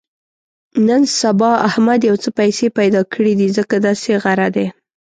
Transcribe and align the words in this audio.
نن 0.87 1.01
سبا 1.21 1.51
احمد 1.67 1.99
یو 2.09 2.15
څه 2.23 2.29
پیسې 2.39 2.67
پیدا 2.77 3.01
کړې 3.13 3.33
دي، 3.39 3.47
ځکه 3.57 3.75
داسې 3.85 4.11
غره 4.23 4.47
دی. 4.55 4.67